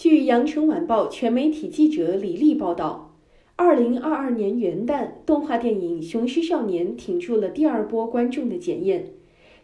[0.00, 3.14] 据羊城晚报全媒体记者李丽报道，
[3.56, 9.08] 二零二二年元旦，动画电影《雄狮少年》挺住了第二波观众的检验。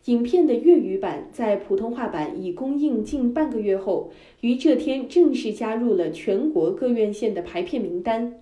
[0.05, 4.11] 影片的粤语版在普通话版已公映近半个月后，
[4.43, 8.35] 于这天正式加入了全国各院线的排片名单。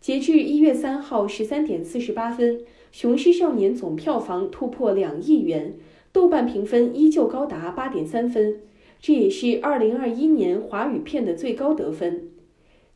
[0.00, 2.58] 截至一月三号十三点四十八分，
[2.90, 5.76] 《雄狮少年》总票房突破两亿元，
[6.10, 8.56] 豆瓣评分依旧高达八点三分，
[9.00, 12.30] 这也是二零二一年华语片的最高得分。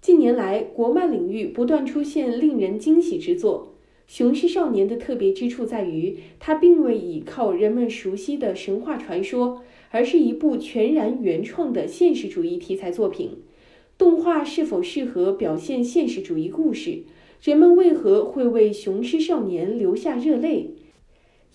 [0.01, 3.69] 近年来，国漫领域不断出现令人惊喜之作。
[4.15, 13.39] 《雄狮少年》的特别之处在于，它并未倚靠人们熟悉的神话传说，而是一部全然原创的现实主义题材作品。
[13.97, 17.05] 动画是否适合表现现实主义故事？
[17.41, 20.71] 人们为何会为《雄狮少年》流下热泪？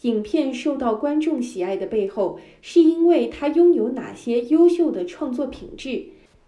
[0.02, 6.06] 影片受到观众喜爱的背后，是因为它拥有哪些优秀的创作品质？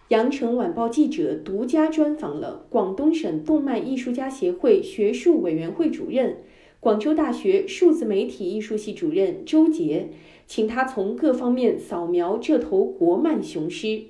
[0.09, 6.38] 羊城晚报记者独家专访了广东省动漫艺术家协会学术委员会主任、
[6.80, 10.09] 广州大学数字媒体艺术系主任周杰，
[10.47, 14.03] 请他从各方面扫描这头国漫雄狮。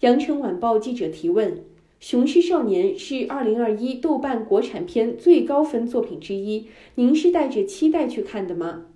[0.00, 1.54] 羊城晚报记者提问
[1.98, 6.66] ：“《雄狮少年》是二零二一豆瓣国产片最高分作品之一，
[6.96, 8.86] 您是带着期待去看的吗？”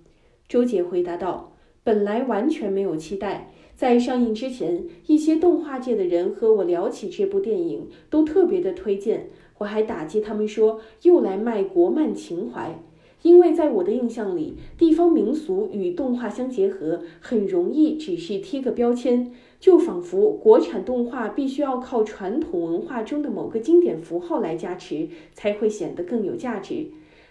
[0.47, 9.29] 周杰回答道：“本来完全没有期待。”在上映之前，一些动画界的人和我聊起这部电影，都特别的推荐。
[9.57, 12.79] 我还打击他们说又来卖国漫情怀，
[13.23, 26.87] 因为在我的印象里，地方民俗与动画相结合，很容易只是贴个标签，就仿佛国产动画必须要靠传统文化中的某个经典符号来加持，才会显得更有价值。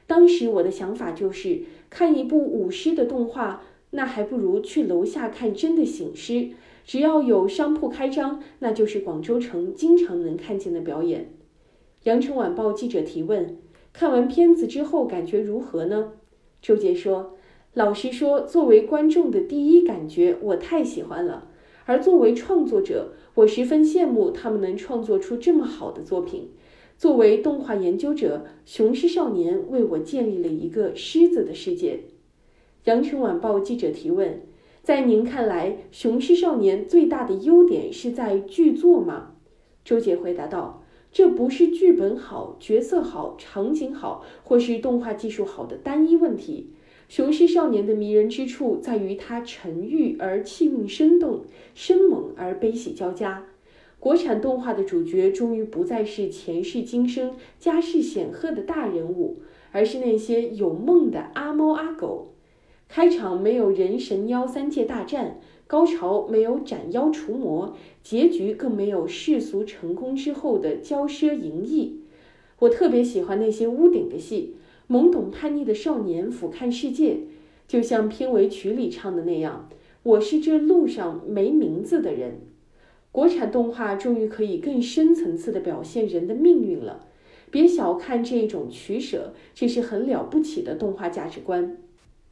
[0.06, 3.62] 当时我的想法就是，看一部舞狮的动画。
[3.92, 6.50] 那还不如去楼下看真的醒狮，
[6.84, 11.32] 只要有商铺开张，那就是广州城经常能看见的表演。
[12.04, 13.56] 羊城晚报记者提问：
[13.92, 16.12] 看完片子之后感觉如何呢？
[16.62, 17.36] 周杰说
[17.74, 21.49] ：“老实说，作为观众的第一感觉，我太喜欢了。
[21.90, 26.50] 而作为创作者，我十分羡慕他们能创作出这么好的作品。
[26.96, 32.04] 作为动画研究者，《雄狮少年》为我建立了一个狮子的世界。”
[32.86, 34.40] 羊城晚报记者提问：
[34.84, 39.32] 在您看来，《雄狮少年》最大的优点是在剧作吗？
[39.84, 46.70] 周杰回答道：“这不是剧本好、角色好、场景好，或是动画技术好的单一问题。
[47.10, 51.40] 《雄狮少年》的迷人之处在于它沉郁而气韵生动，
[51.74, 53.48] 生猛而悲喜交加。
[53.98, 59.40] 国产动画的主角终于不再是前世今生、家世显赫的大人物，
[59.72, 62.28] 而是那些有梦的阿猫阿狗。”
[62.88, 72.02] 开场没有人神妖三界大战，高潮没有斩妖除魔，结局更没有世俗成功之后的骄奢淫逸。
[72.60, 74.54] 我特别喜欢那些屋顶的戏，
[74.90, 77.18] 懵懂叛逆的少年俯瞰世界，
[77.68, 79.68] 就像片尾曲里唱的那样
[80.02, 82.40] ：“我是这路上没名字的人。”
[83.12, 87.06] 国产动画终于可以更深层次地表现人的命运了。
[87.52, 91.76] 别小看这一种取舍，这是很了不起的动画价值观。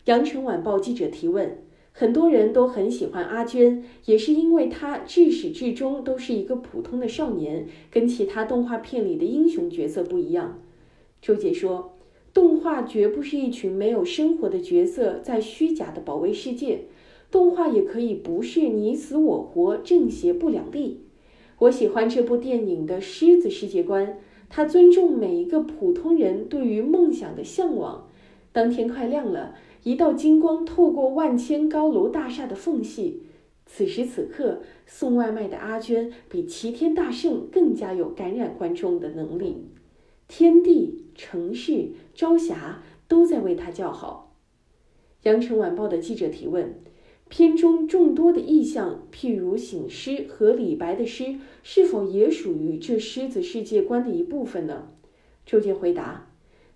[0.06, 1.58] 羊城晚报记者提问：
[1.92, 10.60] 很多人都很喜欢阿娟，也是因为她至始至终都是一个普通的少年，跟其他动画片里的英雄角色不一样。
[11.20, 11.92] 周姐说
[12.32, 16.86] ：“动画绝不是一群没有生活的角色在虚假的保卫世界，
[17.30, 21.00] 动画也可以不是你死我活、正邪不两立。”
[21.60, 24.18] 我喜欢这部电影的狮子世界观，
[24.48, 28.08] 它尊重每一个普通人对于梦想的向往。
[28.52, 29.56] 当天快亮了。
[29.84, 33.22] 一道金光透过万千高楼大厦的缝隙，
[33.64, 39.68] 此时此刻，送外卖的阿娟比齐天大圣更加有感染观众的能力。
[40.26, 44.36] 天地、城市、朝霞都在为他叫好。
[45.24, 46.80] 羊城晚报的记者提问：
[47.28, 51.34] 片中众多的意象，譬如醒狮和李白的诗，
[51.64, 54.90] 是否也属于这狮子世界观的一部分呢？
[55.44, 56.30] 周杰回答。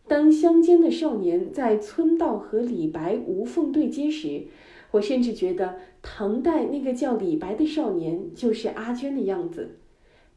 [0.09, 4.49] 当乡间的少年在村道和李白无缝对接时，
[4.91, 9.77] 我甚至觉得唐代那个叫李白的少年就是阿娟的样子。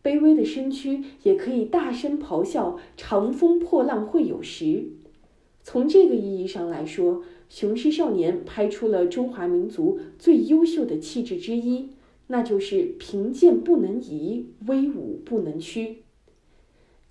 [0.05, 4.83] 卑微的身躯也可以大声咆哮：“长风破浪会有时。”
[5.65, 7.15] 从这个意义上来说，
[7.49, 11.89] 《雄狮少年》拍出了中华民族最优秀的气质之一，
[12.27, 16.03] 那就是贫贱不能移，威武不能屈。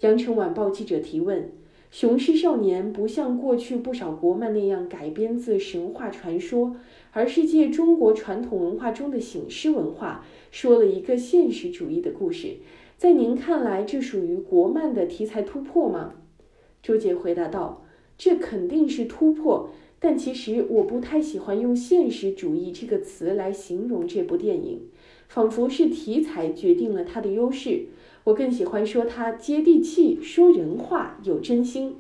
[0.02, 1.50] 羊城晚报记者提问。
[1.90, 6.74] 雄狮少年不像过去不少国漫那样改编自神话传说，
[7.12, 12.56] 而是借中国传统文化中的醒狮文化，说了一个现实主义的故事。
[12.96, 16.14] 在您看来，这属于国漫的题材突破吗？
[16.82, 17.84] 周杰回答道
[18.16, 19.68] ：“这肯定是突破，
[19.98, 24.82] 但其实我不太喜欢用现实主义这个词来形容这部电影，
[25.28, 27.86] 仿佛是题材决定了它的优势。
[28.24, 31.96] 我更喜欢说它接地气，说人话，有真心。”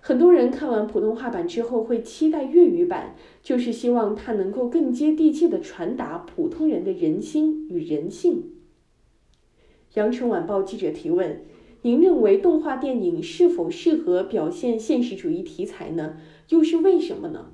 [0.00, 8.50] 很多人看完普通话版之后会期待粤语版，就是希望它能够更接地气地传达普通人的人心与人性。
[9.94, 11.42] 羊城晚报记者提问：
[11.82, 16.16] 您认为动画电影是否适合表现现实主义题材呢？
[16.48, 17.46] 又是为什么呢？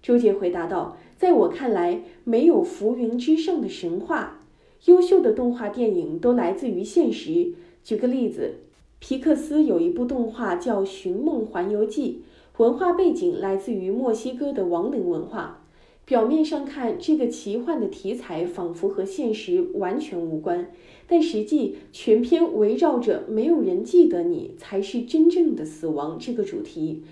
[0.00, 4.42] 周杰回答道：在我看来，没有浮云之上的神话，
[4.84, 7.54] 优秀的动画电影都来自于现实。
[7.82, 8.60] 举个例子。
[9.00, 12.22] 皮克斯有一部动画叫《寻梦环游记》，
[12.62, 15.62] 文化背景来自于墨西哥的亡灵文化。
[16.06, 20.70] 表面上看，这个奇幻的题材仿佛和现实完全无关，
[21.06, 27.02] 但实际全篇围绕着“没有人记得你才是真正的死亡”这个主题，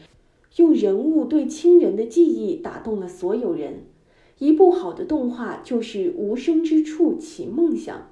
[0.57, 3.85] 用人物对亲人的记忆打动了所有人。
[4.39, 8.09] 一部好的动画就是无声之处起梦想。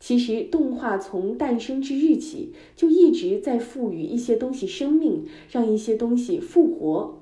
[0.00, 7.20] 其实，动画从诞生之日起就一直在赋予一些东西生命，让一些东西复活。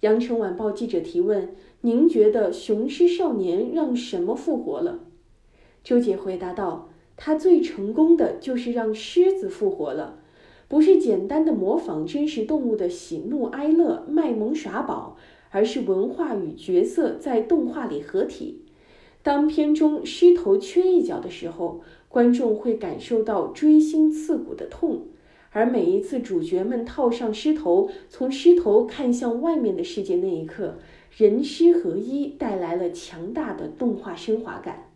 [0.00, 5.00] 羊城晚报记者提问：“您觉得《雄狮少年》让什么复活了？”
[5.84, 6.87] 周杰回答道
[7.18, 10.20] ：“他最成功的就是让狮子复活了，
[10.68, 15.18] 不是简单的模仿真实动物的喜怒哀乐、卖萌耍宝，
[15.50, 18.62] 而是文化与角色在动画里合体。
[19.22, 25.02] 当片中狮头缺一角的时候。”观众会感受到锥心刺骨的痛，
[25.50, 30.78] 而每一次主角们套上狮头，从狮头看向外面的世界那一刻，
[31.14, 34.87] 人狮合一，带来了强大的动画升华感。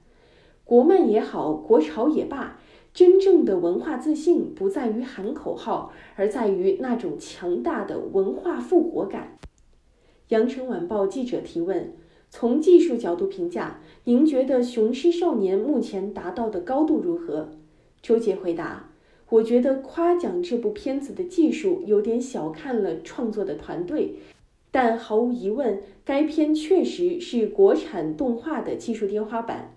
[0.72, 2.58] 国漫也好，国潮也罢，
[2.94, 9.36] 真正的文化自信不在于喊口号，而在于那种强大的文化复活感。
[10.28, 11.92] 羊城晚报记者提问。
[12.30, 17.50] 从技术角度评价，您觉得《雄狮少年》目前达到的高度如何？
[18.00, 18.88] 周杰回答
[19.28, 24.14] ：“我觉得夸奖这部片子的技术有点小看了创作的团队，
[24.70, 29.76] 但毫无疑问，该片确实是国产动画的技术天花板。”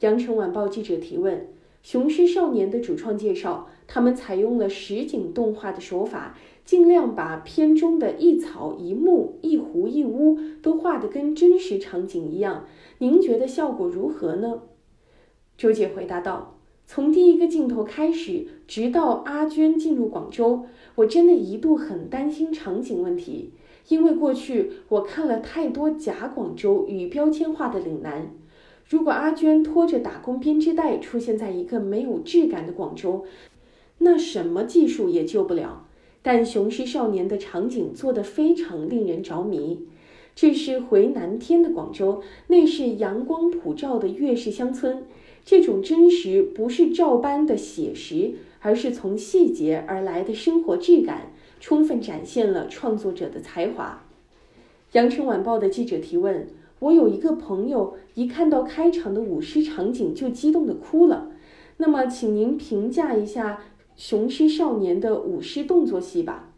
[0.00, 1.38] 羊城晚报记者提问：
[1.82, 6.36] 《雄狮少年》的主创介绍，他们采用了实景动画的手法。
[6.64, 12.64] 尽量把片中的一草一木一湖一屋都画得跟真实场景一样，
[13.00, 14.62] 您觉得效果如何呢？
[15.58, 16.56] 周姐回答道
[16.88, 20.64] ：“从第一个镜头开始，直到阿娟进入广州，
[20.94, 23.52] 我真的一度很担心场景问题，
[23.88, 28.30] 因为过去我看了太多假广州与标签化的岭南。
[28.88, 33.24] 如果阿娟拖着打工编织袋出现在一个没有质感的广州，
[33.98, 35.86] 那什么技术也救不了。”
[36.26, 39.86] 但《雄狮少年》的场景做得非常令人着迷，
[40.34, 45.04] 这是回南天的广州，那是阳光普照的粤式乡村。
[45.44, 54.02] 这种真实不是照搬的写实，而是从细节而来的生活质感，充分展现了创作者的才华。
[54.92, 56.48] 羊城晚报的记者提问：
[56.84, 61.30] 我有一个朋友，一看到开场的舞狮场景就激动的哭了。
[61.78, 63.60] 那么，请您评价一下。
[63.96, 66.52] 雄狮少年的舞狮动作戏吧，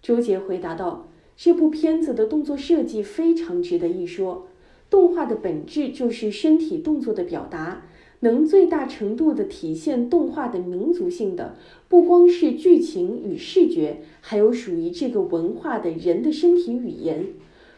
[0.00, 4.46] 周杰回答道：“这部片子的动作设计非常值得一说。
[4.88, 7.82] 动画的本质就是身体动作的表达，
[8.20, 11.54] 能最大程度的体现动画的民族性的，
[11.86, 17.26] 不光是剧情与视觉，还有属于这个文化的人的身体语言。”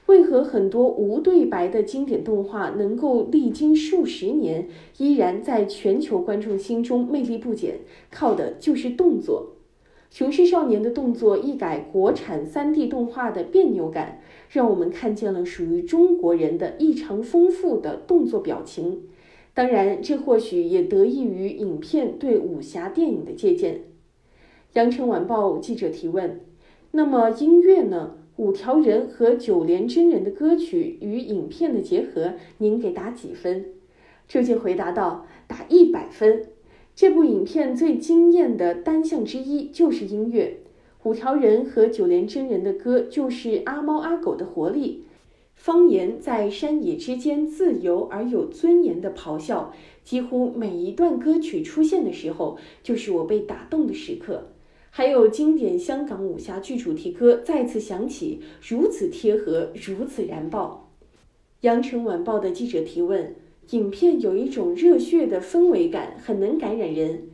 [0.07, 7.81] 为何很多无对白的经典动画能够历经数十年，依然在全球观众心中魅力不减？
[8.11, 9.55] 靠的就是动作。
[10.17, 19.03] 《雄狮少年》的动作一改国产 3D 动画的别扭感，让我们看见了属于中国人的异常丰富的动作表情。
[19.53, 23.83] 当然，这或许也得益于影片对武侠电影的借鉴。
[24.75, 26.41] 羊城晚报记者提问：
[26.93, 28.19] 那么音乐呢？
[28.37, 33.65] 五条人和九连真人的歌曲与影片的结合，您给打几分？
[34.29, 36.45] 周杰回答道：“打一百分。
[36.95, 40.59] 这部影片最惊艳的单项之一就是音乐。
[41.05, 45.05] 五条人和九连真人的歌就是阿猫阿狗的活力，
[45.55, 49.73] 方言在山野之间自由而有尊严的咆哮。
[50.05, 54.49] 几乎每一段歌曲出现的时候，就是我被打动的时刻。”
[54.97, 60.89] 还有经典香港武侠剧主题歌再次响起，如此贴合，如此燃爆。
[61.61, 63.35] 羊城晚报的记者提问：
[63.73, 67.25] 影片有一种热血的氛围感，很能感染人。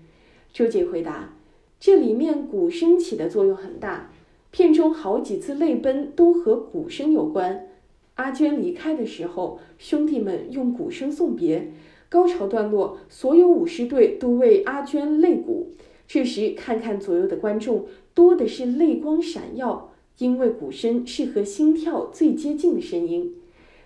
[0.53, 1.37] 周杰回答：
[1.79, 4.11] 这里面鼓声起的作用很大，
[4.51, 7.69] 片中好几次泪奔都和鼓声有关。
[8.17, 11.71] 阿娟离开的时候，兄弟们用鼓声送别。
[12.09, 15.69] 高潮段落，所有舞狮队都为阿娟擂鼓。
[16.07, 23.35] 这时，看看左右的观众，多的是泪光闪耀，因为鼓声是和心跳最接近的声音。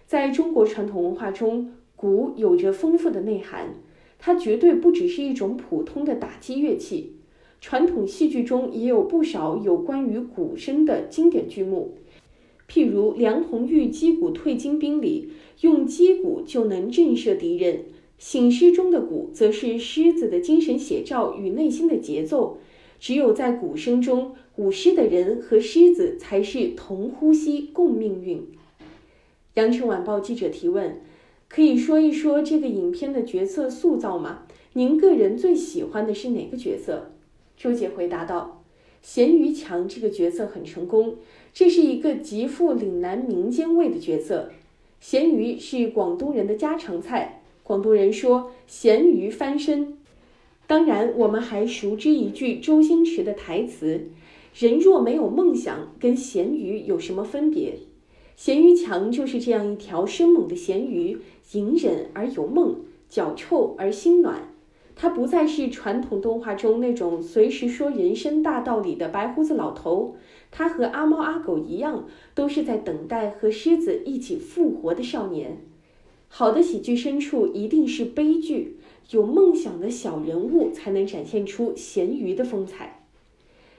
[0.06, 3.74] 在中国传统文化中，鼓有着丰富的内涵，
[4.18, 7.12] 它绝对不只是一种普通的打击乐器。
[7.60, 11.94] 传统戏剧中也有不少有关于鼓声的经典剧目，
[12.68, 15.30] 譬如梁红玉击鼓退金兵里，
[15.62, 17.84] 用击鼓就能震慑敌人。
[18.18, 22.58] 醒狮中的鼓，则是狮子的精神写照与内心的节奏。
[22.98, 28.46] 只有在鼓声中，舞狮的人和狮子才是同呼吸共命运。
[29.54, 31.02] 羊城晚报记者提问：
[31.48, 34.44] 可以说一说这个影片的角色塑造吗？
[34.72, 37.10] 您个人最喜欢的是哪个角色？
[37.56, 38.62] 周姐回答道：
[39.02, 41.16] 咸鱼强这个角色很成功，
[41.52, 44.50] 这是一个极富岭南民间味的角色。
[45.00, 47.35] 咸鱼是广东人的家常菜。
[47.66, 49.98] 广东人说“咸鱼翻身”，
[50.68, 54.08] 当然，我们还熟知一句周星驰的台词
[54.54, 57.74] ：“人若没有梦想，跟咸鱼有什么分别？”
[58.36, 61.18] 咸鱼强就是这样一条生猛的咸鱼，
[61.54, 62.76] 隐忍而有梦，
[63.08, 64.52] 脚臭而心暖。
[64.94, 70.14] 他不再是传统动画中那种随时说人生大道理的白胡子老头，
[70.52, 75.58] 他和阿猫阿狗一样，都是在等待和狮子一起复活的少年。
[76.28, 78.76] 好的喜剧深处一定是悲剧，
[79.10, 83.06] 有梦想的小人物才能展现出咸鱼的风采。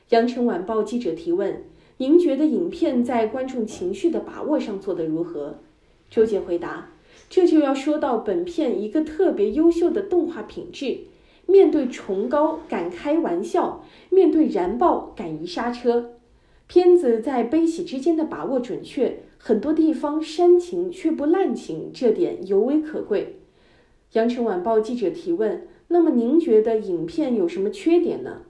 [0.09, 1.63] 羊城晚报记者提问：
[1.97, 5.59] 您觉得影片在观众情绪的把握上做得如何？
[6.09, 6.89] 周杰回答：
[7.29, 10.99] 这就要说到本片一个特别优秀的动画品质。
[11.45, 16.16] 面对崇高敢开玩笑，面对燃爆敢于刹车。
[16.67, 19.19] 片子在悲喜之间的把握准确。
[19.39, 23.37] 很多地方煽情却不滥情，这点尤为可贵。
[24.13, 28.41] 羊城晚报记者提问：“那么您觉得影片有什么缺点呢？”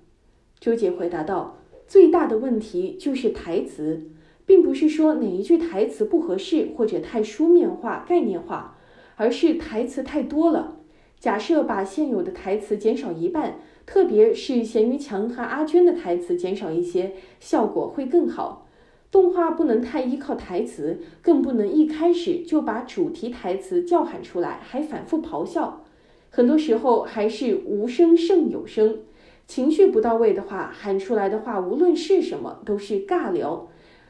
[0.59, 4.09] 周杰回答道：“最大的问题就是台词，
[4.45, 8.77] 并不是说哪一句台词不合适或者太书面化、概念化，
[9.17, 10.77] 而是台词太多了。
[11.19, 18.65] 假设把现有的台词减少一半，特别是咸鱼强和阿娟的台词减少一些，效果会更好。”
[19.09, 25.85] 动画不能太依靠台词，更不能一开始就把主题台词叫喊出来，还反复咆哮。
[26.29, 28.99] 很多时候还是无声胜有声，
[29.47, 33.69] 情绪不到位的话，喊出来的话无论是什么都是尬聊。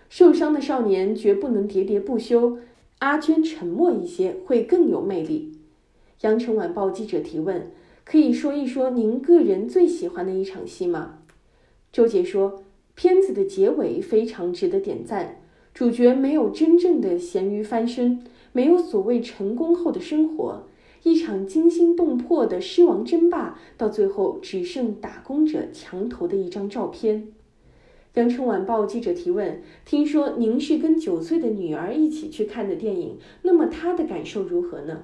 [0.10, 2.58] 受伤的少年绝不能喋喋不休，
[2.98, 5.60] 阿娟沉默一些会更有魅力。
[6.22, 7.72] 羊城晚报记者提问：
[8.10, 11.20] 可以说一说您个人最喜欢的一场戏吗？
[11.92, 12.64] 周杰说。
[12.96, 15.40] 片子的结尾非常值得点赞，
[15.72, 18.24] 主角没有真正的咸鱼翻身，
[18.54, 20.64] 没有所谓成功后的生活，
[21.04, 27.28] 一场惊心动魄的狮王争霸，到最后只剩打工者墙头的一张照片。
[28.16, 35.04] 羊城晚报记者提问：听说您是跟九岁的女儿一起去看的电影，那么她的感受如何呢？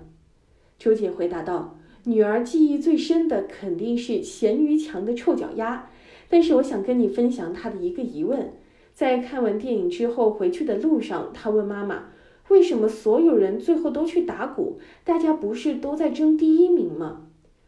[0.79, 5.89] 周姐回答道：女儿记忆最深的肯定是咸鱼强的臭脚丫。
[6.29, 8.53] 但是我想跟你分享她的一个疑问，
[8.93, 12.05] 在看完电影之后回去的路上，她问妈妈
[12.49, 14.79] ：“为什么所有人最后都去打鼓？
[15.03, 17.27] 大家不是都在争第一名吗？”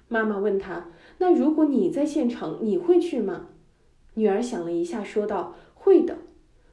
[0.09, 0.87] 妈妈问她
[1.19, 3.47] ：“那如果你在现场，你会去吗？”
[4.15, 6.17] 女儿想了一下，说道：“会的。”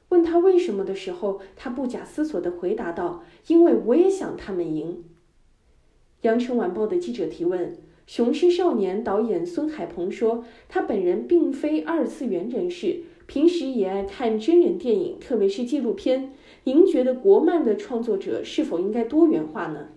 [0.09, 5.03] 问她为什么的时候，她不假思索地回答道：“因为我也想他们赢。”
[6.23, 7.73] 羊城晚报的记者提问。
[8.07, 16.31] 《雄狮少年》导演孙海鹏说：“他本人并非二次元人士，平时也爱看真人电影，特别是纪录片。
[16.63, 19.89] 您觉得国漫的创作者是否应该多元化呢？”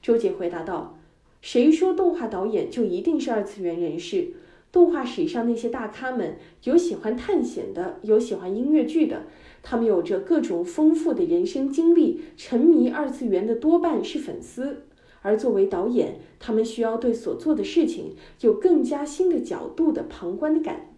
[0.00, 0.98] 周杰回答道
[1.42, 4.28] ：“谁说动画导演就一定是二次元人士？
[4.72, 9.24] 动画史上那些大咖们，有喜欢探险的，有喜欢音乐剧的，
[9.62, 12.22] 他们有着各种丰富的人生经历。
[12.38, 14.84] 沉迷二次元的多半是粉丝。”
[15.24, 20.94] 而作为导演，他们需要对所做的事情有更加新的角度的旁观感。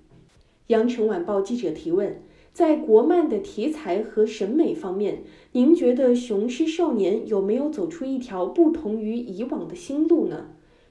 [0.67, 2.21] 羊城晚报记者提问：
[2.53, 10.49] 在国漫的题材和审美方面，您觉得《雄狮少年》有没有走出一条不同于以往的新路呢？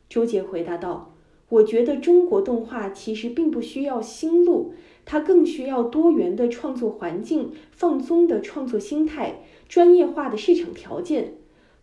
[0.07, 1.13] 周杰回答道
[1.49, 4.73] ：“我觉得中国动画其实并不需要新路，
[5.03, 11.33] 它更需要多元的创作环境、放松的创作心态、专业化的市场条件。”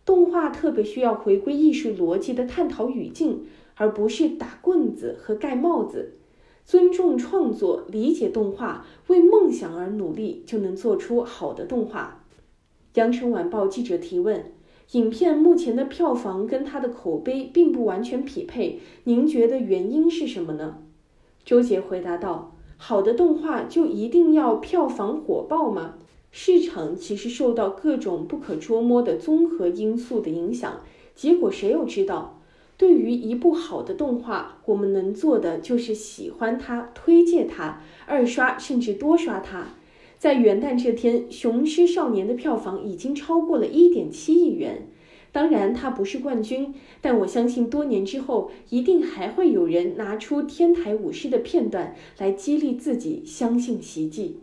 [0.05, 3.45] 动画特别需要回归艺术逻辑的探讨语境，
[3.75, 6.13] 而不是打棍子和盖帽子。
[6.65, 12.23] 尊重创作，理解动画，为梦想而努力，就能做出好的动画。
[12.93, 14.51] 羊城晚报记者提问：
[14.91, 20.77] 影片目前的票房跟它的口碑并不完全匹配，您觉得原因是什么呢？
[21.43, 25.95] 周杰回答道：“好的动画就一定要票房火爆吗？
[26.35, 30.81] 市场其实受到各种不可捉摸的综合因素的影响，
[31.13, 32.41] 结果谁又知道？
[32.75, 39.75] 对于一部好的动画，我们能做的就是喜欢它、推荐它、二刷甚至多刷它。
[40.17, 44.87] 在元旦这天，《雄狮少年》的票房已经超过了一点七亿元。”
[45.31, 54.39] 当然，它不是冠军，但我相信多年之后，一定还会有人拿出天台舞狮的片段来激励自己，相信奇迹。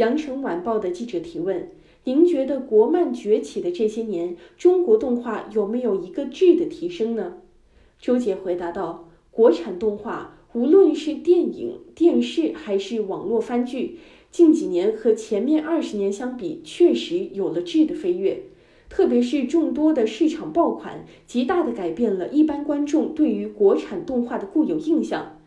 [0.00, 1.68] 羊城晚报的记者提问：
[2.04, 7.34] 您觉得国漫崛起的这些年，中国动画有没有一个质的提升呢？
[8.00, 13.98] 周杰回答道：国产动画，无论是电影、电视还是网络番剧，
[14.30, 18.44] 近几年和前面二十年相比，确实有了质的飞跃。
[18.88, 25.39] 特别是众多的市场爆款，极大的改变了一般观众对于国产动画的固有印象。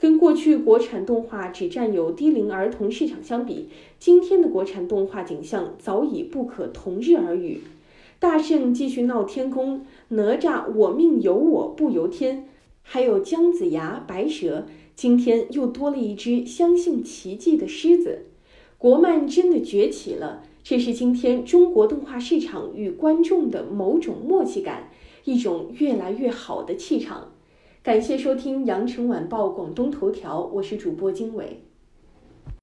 [0.00, 7.62] 跟过去国产动画只占有低龄儿童市场相比，今天的国产动画景象早已不可同日而语。
[8.20, 12.48] 大圣继续闹天宫，哪吒我命由我不由天，
[12.82, 18.26] 还有姜子牙、白蛇，今天又多了一只相信奇迹的狮子。
[18.76, 20.44] 国漫真的崛起了。
[20.62, 24.90] 这是今天中国动画市场与观众的某种默契感，
[25.24, 27.32] 一种越来越好的气场。
[27.88, 31.67] 感谢收听羊城晚报广东头条，我是主播经纬。